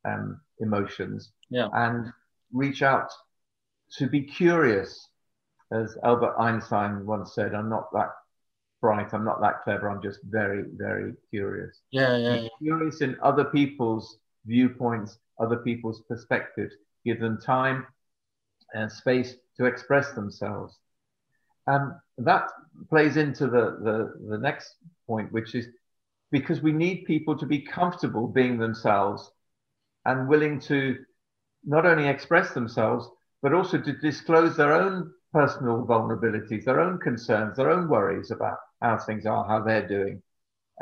um, 0.04 0.40
emotions 0.58 1.30
yeah. 1.50 1.68
and 1.72 2.12
reach 2.52 2.82
out 2.82 3.10
to 3.98 4.08
be 4.08 4.22
curious. 4.22 5.08
As 5.72 5.96
Albert 6.02 6.34
Einstein 6.38 7.06
once 7.06 7.34
said, 7.34 7.54
"I'm 7.54 7.68
not 7.68 7.92
that 7.92 8.10
bright. 8.80 9.12
I'm 9.12 9.24
not 9.24 9.40
that 9.40 9.62
clever. 9.62 9.88
I'm 9.88 10.02
just 10.02 10.20
very, 10.24 10.64
very 10.74 11.14
curious. 11.30 11.80
Yeah, 11.90 12.16
yeah. 12.16 12.34
yeah. 12.34 12.48
Curious 12.60 13.00
in 13.00 13.16
other 13.22 13.44
people's 13.44 14.18
viewpoints, 14.46 15.18
other 15.38 15.58
people's 15.58 16.02
perspectives. 16.08 16.74
Give 17.04 17.20
them 17.20 17.38
time 17.40 17.86
and 18.74 18.90
space 18.90 19.34
to 19.56 19.66
express 19.66 20.12
themselves. 20.12 20.78
And 21.66 21.92
that 22.18 22.50
plays 22.88 23.16
into 23.16 23.46
the, 23.46 23.78
the, 23.82 24.28
the 24.28 24.38
next 24.38 24.74
point, 25.06 25.30
which 25.32 25.54
is 25.54 25.66
because 26.30 26.60
we 26.60 26.72
need 26.72 27.04
people 27.04 27.36
to 27.36 27.46
be 27.46 27.60
comfortable 27.60 28.26
being 28.26 28.58
themselves 28.58 29.30
and 30.04 30.28
willing 30.28 30.60
to 30.60 30.96
not 31.64 31.84
only 31.84 32.08
express 32.08 32.52
themselves, 32.52 33.08
but 33.42 33.54
also 33.54 33.80
to 33.80 33.92
disclose 33.92 34.56
their 34.56 34.72
own 34.72 35.12
personal 35.32 35.86
vulnerabilities, 35.86 36.64
their 36.64 36.80
own 36.80 36.98
concerns, 36.98 37.56
their 37.56 37.70
own 37.70 37.88
worries 37.88 38.30
about 38.30 38.58
how 38.82 38.98
things 38.98 39.26
are, 39.26 39.46
how 39.46 39.60
they're 39.62 39.86
doing, 39.86 40.22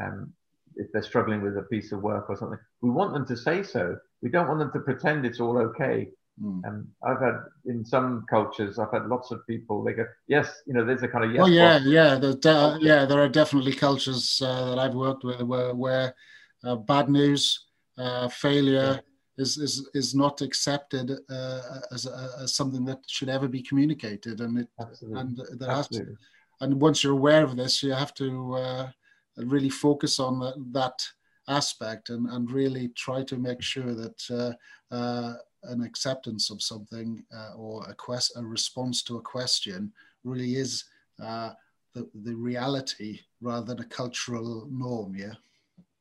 um, 0.03 0.33
if 0.77 0.91
they're 0.93 1.03
struggling 1.03 1.43
with 1.43 1.57
a 1.59 1.63
piece 1.63 1.93
of 1.93 2.03
work 2.03 2.29
or 2.29 2.37
something. 2.37 2.59
We 2.81 2.91
want 2.91 3.13
them 3.13 3.27
to 3.27 3.37
say 3.37 3.63
so. 3.63 3.97
We 4.23 4.31
don't 4.31 4.49
want 4.49 4.61
them 4.61 4.73
to 4.73 4.81
pretend 4.81 5.27
it's 5.27 5.41
all 5.41 5.59
okay. 5.59 6.09
Mm. 6.43 6.61
And 6.65 6.89
I've 7.03 7.21
had 7.21 7.41
in 7.67 7.85
some 7.85 8.25
cultures, 8.31 8.79
I've 8.79 8.93
had 8.93 9.07
lots 9.07 9.31
of 9.33 9.45
people. 9.47 9.83
They 9.83 9.93
go, 9.93 10.07
"Yes, 10.29 10.63
you 10.67 10.73
know, 10.73 10.85
there's 10.85 11.03
a 11.03 11.09
kind 11.09 11.25
of 11.25 11.33
yes." 11.33 11.43
Oh 11.45 11.49
yeah, 11.49 11.79
yeah, 11.79 12.17
de- 12.19 12.79
yeah. 12.81 13.07
There 13.07 13.21
are 13.21 13.29
definitely 13.29 13.75
cultures 13.75 14.41
uh, 14.45 14.71
that 14.71 14.79
I've 14.79 14.95
worked 14.95 15.25
with 15.25 15.43
where, 15.43 15.75
where 15.75 16.15
uh, 16.63 16.77
bad 16.77 17.09
news, 17.09 17.67
uh, 17.97 18.29
failure, 18.29 19.01
is 19.39 19.57
is 19.57 19.89
is 19.95 20.15
not 20.15 20.41
accepted 20.43 21.11
uh, 21.31 21.61
as, 21.93 22.07
as 22.07 22.55
something 22.55 22.85
that 22.85 23.01
should 23.07 23.29
ever 23.29 23.49
be 23.49 23.63
communicated, 23.63 24.41
and 24.41 24.59
it 24.59 24.69
Absolutely. 24.81 25.21
and 25.21 25.41
there 25.59 25.71
has 25.71 25.89
to, 25.89 26.17
and 26.61 26.81
once 26.81 27.03
you're 27.03 27.13
aware 27.13 27.45
of 27.45 27.57
this, 27.57 27.83
you 27.83 27.93
have 27.93 28.15
to 28.15 28.55
uh, 28.55 28.91
really 29.37 29.71
focus 29.71 30.19
on 30.19 30.41
the, 30.41 30.53
that 30.73 31.07
aspect 31.49 32.11
and, 32.11 32.29
and 32.29 32.51
really 32.51 32.89
try 32.89 33.23
to 33.25 33.37
make 33.37 33.63
sure 33.63 33.95
that 33.95 34.21
uh, 34.31 34.95
uh, 34.95 35.35
an 35.65 35.83
acceptance 35.83 36.51
of 36.51 36.63
something 36.63 37.25
uh, 37.35 37.55
or 37.57 37.85
a, 37.89 37.95
quest, 37.95 38.33
a 38.37 38.43
response 38.45 39.03
to 39.03 39.17
a 39.17 39.23
question 39.23 39.93
really 40.25 40.57
is 40.57 40.85
uh, 41.23 41.51
the, 41.95 42.09
the 42.23 42.35
reality 42.35 43.21
rather 43.41 43.75
than 43.75 43.81
a 43.81 43.89
cultural 43.89 44.69
norm, 44.71 45.15
yeah? 45.17 45.35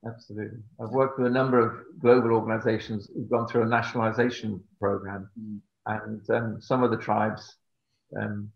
Absolutely. 0.06 0.60
I've 0.80 0.92
worked 0.92 1.18
with 1.18 1.28
a 1.28 1.34
number 1.34 1.60
of 1.60 2.00
global 2.00 2.32
organizations 2.32 3.10
who've 3.14 3.30
gone 3.30 3.48
through 3.48 3.64
a 3.64 3.68
nationalization 3.68 4.64
program, 4.80 5.30
mm. 5.40 5.60
and 5.86 6.30
um, 6.30 6.62
some 6.62 6.84
of 6.84 6.92
the 6.92 6.98
tribes, 6.98 7.56
um, 8.20 8.52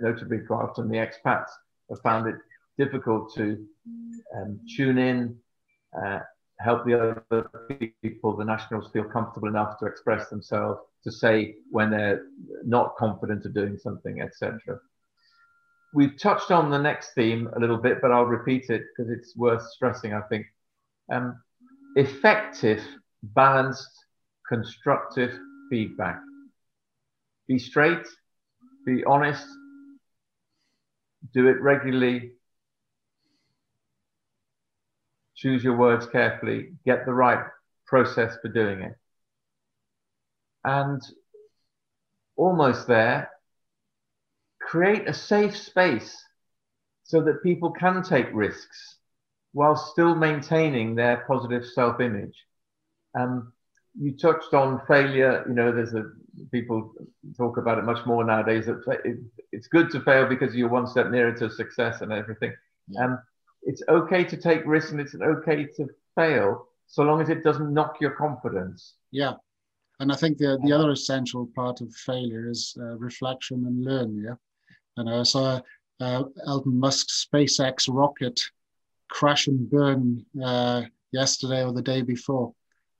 notably 0.00 0.38
quite 0.46 0.62
often 0.62 0.88
the 0.88 0.96
expats, 0.96 1.50
have 1.90 2.00
found 2.02 2.26
it 2.26 2.36
difficult 2.78 3.32
to 3.34 3.64
um, 4.36 4.58
tune 4.76 4.98
in, 4.98 5.36
uh, 6.02 6.20
help 6.58 6.84
the 6.84 6.98
other 7.30 7.50
people, 8.02 8.36
the 8.36 8.44
nationals, 8.44 8.90
feel 8.92 9.04
comfortable 9.04 9.48
enough 9.48 9.78
to 9.78 9.86
express 9.86 10.28
themselves, 10.30 10.80
to 11.04 11.12
say 11.12 11.54
when 11.70 11.90
they're 11.90 12.26
not 12.64 12.96
confident 12.96 13.44
of 13.44 13.54
doing 13.54 13.76
something, 13.76 14.20
etc. 14.20 14.80
We've 15.96 16.18
touched 16.18 16.50
on 16.50 16.68
the 16.68 16.78
next 16.78 17.14
theme 17.14 17.48
a 17.56 17.58
little 17.58 17.78
bit, 17.78 18.02
but 18.02 18.12
I'll 18.12 18.26
repeat 18.26 18.68
it 18.68 18.82
because 18.94 19.10
it's 19.10 19.34
worth 19.34 19.66
stressing, 19.70 20.12
I 20.12 20.20
think. 20.28 20.44
Um, 21.10 21.42
effective, 21.94 22.82
balanced, 23.22 23.88
constructive 24.46 25.30
feedback. 25.70 26.20
Be 27.48 27.58
straight, 27.58 28.06
be 28.84 29.04
honest, 29.04 29.46
do 31.32 31.46
it 31.48 31.62
regularly, 31.62 32.32
choose 35.34 35.64
your 35.64 35.78
words 35.78 36.06
carefully, 36.06 36.72
get 36.84 37.06
the 37.06 37.14
right 37.14 37.46
process 37.86 38.36
for 38.42 38.48
doing 38.48 38.82
it. 38.82 38.96
And 40.62 41.00
almost 42.36 42.86
there, 42.86 43.30
create 44.66 45.08
a 45.08 45.14
safe 45.14 45.56
space 45.56 46.22
so 47.04 47.22
that 47.22 47.42
people 47.42 47.70
can 47.70 48.02
take 48.02 48.26
risks 48.32 48.96
while 49.52 49.76
still 49.76 50.14
maintaining 50.14 50.94
their 50.94 51.24
positive 51.28 51.64
self 51.64 52.00
image. 52.00 52.34
Um, 53.18 53.52
you 53.98 54.16
touched 54.16 54.52
on 54.52 54.82
failure. 54.86 55.44
You 55.48 55.54
know, 55.54 55.72
there's 55.72 55.94
a 55.94 56.04
people 56.52 56.92
talk 57.36 57.56
about 57.56 57.78
it 57.78 57.84
much 57.84 58.04
more 58.04 58.24
nowadays. 58.24 58.66
That 58.66 58.82
it's 59.52 59.68
good 59.68 59.90
to 59.92 60.00
fail 60.00 60.26
because 60.26 60.54
you're 60.54 60.68
one 60.68 60.86
step 60.86 61.10
nearer 61.10 61.32
to 61.32 61.48
success 61.48 62.00
and 62.02 62.12
everything. 62.12 62.52
Um, 63.00 63.18
it's 63.62 63.82
okay 63.88 64.24
to 64.24 64.36
take 64.36 64.62
risks 64.66 64.92
and 64.92 65.00
it's 65.00 65.14
okay 65.14 65.64
to 65.76 65.88
fail 66.14 66.68
so 66.86 67.02
long 67.02 67.20
as 67.20 67.28
it 67.28 67.42
doesn't 67.42 67.72
knock 67.72 67.96
your 68.00 68.12
confidence. 68.12 68.94
Yeah. 69.10 69.34
And 69.98 70.12
I 70.12 70.16
think 70.16 70.38
the, 70.38 70.58
the 70.62 70.72
other 70.72 70.90
essential 70.90 71.48
part 71.54 71.80
of 71.80 71.92
failure 71.94 72.50
is 72.50 72.76
uh, 72.78 72.96
reflection 72.98 73.64
and 73.66 73.82
learn. 73.82 74.22
Yeah. 74.22 74.34
And 74.96 75.10
I 75.10 75.22
saw 75.22 75.60
uh, 76.00 76.24
Elon 76.46 76.78
Musk's 76.78 77.26
SpaceX 77.26 77.88
rocket 77.88 78.40
crash 79.08 79.46
and 79.46 79.68
burn 79.70 80.24
uh, 80.42 80.82
yesterday 81.12 81.64
or 81.64 81.72
the 81.72 81.82
day 81.82 82.02
before. 82.02 82.52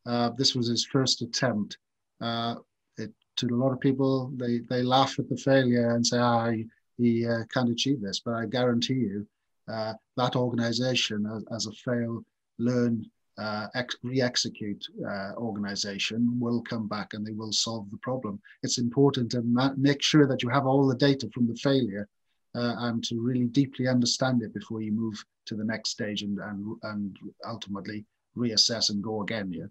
Uh, 0.07 0.31
this 0.37 0.55
was 0.55 0.69
his 0.69 0.85
first 0.85 1.23
attempt. 1.23 1.79
Uh, 2.21 2.57
it, 2.97 3.13
to 3.37 3.47
a 3.47 3.57
lot 3.57 3.73
of 3.73 3.81
people, 3.81 4.31
they, 4.37 4.61
they 4.71 4.83
laugh 4.83 5.19
at 5.19 5.29
the 5.29 5.37
failure 5.37 5.95
and 5.95 6.07
say, 6.07 6.19
ah, 6.19 6.51
he, 6.51 6.67
he 6.97 7.27
uh, 7.27 7.45
can't 7.53 7.71
achieve 7.71 8.01
this. 8.01 8.21
But 8.21 8.35
I 8.35 8.47
guarantee 8.47 8.95
you, 8.95 9.27
uh, 9.69 9.95
that 10.17 10.37
organization 10.37 11.27
as, 11.27 11.45
as, 11.53 11.67
a 11.67 11.73
fail, 11.73 12.25
learn, 12.59 13.05
uh, 13.39 13.67
ex- 13.75 13.97
re-execute 14.03 14.85
uh, 15.09 15.33
organization 15.37 16.39
will 16.41 16.63
come 16.63 16.89
back 16.89 17.13
and 17.13 17.27
they 17.27 17.33
will 17.33 17.53
solve 17.53 17.91
the 17.91 17.99
problem. 17.99 18.41
It's 18.63 18.79
important 18.79 19.31
to 19.33 19.43
ma- 19.43 19.75
make 19.77 20.03
sure 20.03 20.27
that 20.27 20.43
you 20.43 20.49
have 20.49 20.67
all 20.67 20.87
the 20.87 20.97
data 20.97 21.29
from 21.35 21.47
the 21.47 21.55
failure 21.57 22.09
uh, 22.55 22.75
and 22.79 23.05
to 23.05 23.21
really 23.21 23.47
deeply 23.47 23.89
understand 23.89 24.43
it 24.43 24.55
before 24.55 24.81
you 24.81 24.93
move 24.93 25.23
to 25.47 25.55
the 25.55 25.65
next 25.65 25.91
stage 25.91 26.23
and, 26.23 26.39
and, 26.39 26.77
and 26.85 27.17
ultimately 27.47 28.05
reassess 28.37 28.91
and 28.91 29.03
go 29.03 29.23
again. 29.23 29.53
Yeah. 29.53 29.67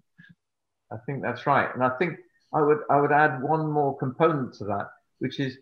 I 0.92 0.98
think 1.06 1.22
that's 1.22 1.48
right. 1.48 1.70
And 1.74 1.84
I 1.84 1.90
think 1.98 2.18
I 2.54 2.62
would, 2.62 2.80
I 2.90 3.02
would 3.02 3.12
add 3.12 3.42
one 3.42 3.72
more 3.72 3.98
component 3.98 4.54
to 4.56 4.66
that, 4.66 4.90
which 5.20 5.40
is 5.40 5.58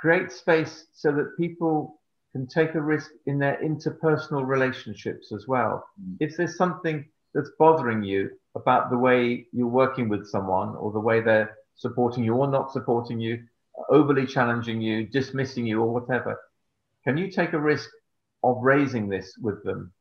create 0.00 0.32
space 0.32 0.86
so 0.92 1.12
that 1.12 1.36
people 1.36 2.00
can 2.32 2.46
take 2.46 2.74
a 2.74 2.80
risk 2.80 3.10
in 3.26 3.38
their 3.38 3.58
interpersonal 3.62 4.46
relationships 4.46 5.32
as 5.32 5.46
well. 5.46 5.84
Mm. 6.00 6.16
If 6.20 6.36
there's 6.36 6.56
something 6.56 7.04
that's 7.34 7.50
bothering 7.58 8.02
you 8.02 8.30
about 8.54 8.90
the 8.90 8.98
way 8.98 9.46
you're 9.52 9.66
working 9.66 10.08
with 10.08 10.26
someone 10.26 10.74
or 10.76 10.92
the 10.92 11.00
way 11.00 11.20
they're 11.20 11.56
supporting 11.76 12.24
you 12.24 12.34
or 12.34 12.48
not 12.48 12.72
supporting 12.72 13.20
you, 13.20 13.42
overly 13.88 14.26
challenging 14.26 14.80
you, 14.80 15.06
dismissing 15.06 15.66
you, 15.66 15.80
or 15.80 15.92
whatever, 15.92 16.38
can 17.04 17.16
you 17.16 17.30
take 17.30 17.52
a 17.52 17.58
risk 17.58 17.88
of 18.42 18.58
raising 18.62 19.08
this 19.08 19.36
with 19.40 19.62
them 19.64 19.92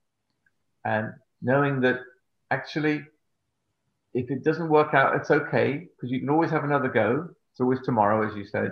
and 0.86 1.14
knowing 1.42 1.82
that 1.82 2.00
actually, 2.50 3.04
if 4.14 4.30
it 4.30 4.44
doesn't 4.44 4.70
work 4.70 4.94
out, 4.94 5.16
it's 5.16 5.32
okay 5.32 5.88
because 5.96 6.12
you 6.12 6.20
can 6.20 6.30
always 6.30 6.52
have 6.52 6.64
another 6.64 6.90
go. 6.90 7.30
It's 7.52 7.62
always 7.62 7.80
tomorrow, 7.84 8.28
as 8.28 8.36
you 8.36 8.46
said. 8.46 8.72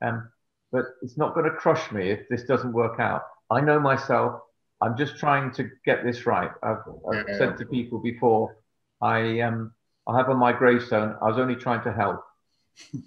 Um, 0.00 0.28
but 0.72 0.86
it's 1.02 1.18
not 1.18 1.34
going 1.34 1.44
to 1.44 1.56
crush 1.56 1.92
me 1.92 2.10
if 2.10 2.28
this 2.28 2.44
doesn't 2.44 2.72
work 2.72 2.98
out. 2.98 3.22
I 3.50 3.60
know 3.60 3.78
myself. 3.78 4.40
I'm 4.80 4.96
just 4.96 5.18
trying 5.18 5.52
to 5.52 5.70
get 5.84 6.02
this 6.02 6.26
right. 6.26 6.50
I've, 6.62 6.78
I've 7.08 7.28
yeah. 7.28 7.38
said 7.38 7.58
to 7.58 7.66
people 7.66 8.00
before, 8.00 8.56
I 9.00 9.40
um, 9.40 9.72
I 10.08 10.16
have 10.16 10.28
on 10.28 10.38
my 10.38 10.52
gravestone. 10.52 11.16
I 11.22 11.28
was 11.28 11.38
only 11.38 11.54
trying 11.54 11.82
to 11.84 11.92
help. 11.92 12.24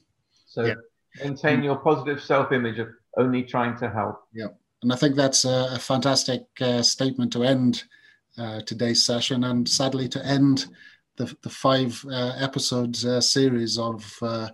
So 0.47 0.63
yeah. 0.63 0.75
maintain 1.21 1.63
your 1.63 1.75
positive 1.75 2.23
self-image 2.23 2.79
of 2.79 2.87
only 3.17 3.43
trying 3.43 3.77
to 3.79 3.89
help. 3.89 4.21
Yeah, 4.31 4.47
and 4.81 4.93
I 4.93 4.95
think 4.95 5.17
that's 5.17 5.43
a, 5.43 5.67
a 5.73 5.79
fantastic 5.79 6.43
uh, 6.61 6.81
statement 6.81 7.33
to 7.33 7.43
end 7.43 7.83
uh, 8.37 8.61
today's 8.61 9.03
session, 9.03 9.43
and 9.43 9.67
sadly 9.67 10.07
to 10.07 10.25
end 10.25 10.67
the 11.17 11.35
the 11.41 11.49
five 11.49 12.05
uh, 12.09 12.35
episodes 12.39 13.05
uh, 13.05 13.19
series 13.19 13.77
of 13.77 14.17
uh, 14.21 14.25
uh, 14.25 14.49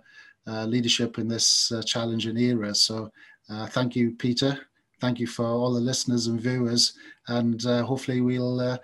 leadership 0.46 1.18
in 1.18 1.28
this 1.28 1.70
uh, 1.72 1.82
challenging 1.82 2.36
era. 2.36 2.74
So 2.74 3.10
uh, 3.48 3.66
thank 3.66 3.94
you, 3.94 4.12
Peter. 4.12 4.58
Thank 5.00 5.18
you 5.18 5.26
for 5.26 5.46
all 5.46 5.72
the 5.72 5.80
listeners 5.80 6.28
and 6.28 6.40
viewers. 6.40 6.94
And 7.28 7.64
uh, 7.66 7.82
hopefully 7.84 8.20
we'll 8.20 8.60
uh, 8.60 8.78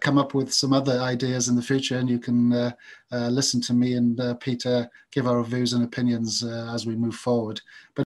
come 0.00 0.18
up 0.18 0.34
with 0.34 0.52
some 0.52 0.72
other 0.72 0.98
ideas 1.00 1.48
in 1.48 1.56
the 1.56 1.62
future 1.62 1.98
and 1.98 2.08
you 2.08 2.18
can 2.18 2.74
listen 3.10 3.60
to 3.62 3.74
me 3.74 3.94
and 3.94 4.20
Peter 4.40 4.90
give 5.12 5.26
our 5.26 5.42
views 5.42 5.72
and 5.72 5.84
opinions 5.84 6.42
as 6.44 6.86
we 6.86 6.96
move 6.96 7.14
forward. 7.14 7.60
But 7.94 8.05